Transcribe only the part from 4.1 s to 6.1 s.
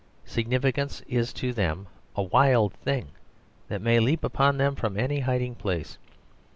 upon them from any hiding place.